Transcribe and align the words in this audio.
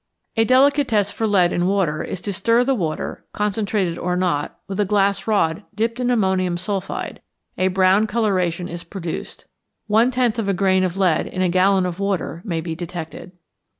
A 0.35 0.45
delicate 0.45 0.87
test 0.87 1.13
for 1.13 1.27
lead 1.27 1.53
in 1.53 1.67
water 1.67 2.03
is 2.03 2.21
to 2.21 2.33
stir 2.33 2.63
the 2.63 2.73
water, 2.73 3.23
concentrated 3.33 3.99
or 3.99 4.17
not, 4.17 4.57
with 4.67 4.79
a 4.79 4.83
glass 4.83 5.27
rod 5.27 5.63
dipped 5.75 5.99
in 5.99 6.09
ammonium 6.09 6.57
sulphide: 6.57 7.21
a 7.55 7.67
brown 7.67 8.07
coloration 8.07 8.67
is 8.67 8.83
produced. 8.83 9.45
One 9.85 10.09
tenth 10.09 10.39
of 10.39 10.49
a 10.49 10.55
grain 10.55 10.83
of 10.83 10.97
lead 10.97 11.27
in 11.27 11.43
a 11.43 11.49
gallon 11.49 11.85
of 11.85 11.99
water 11.99 12.41
may 12.43 12.61
be 12.61 12.73
detected. 12.73 13.33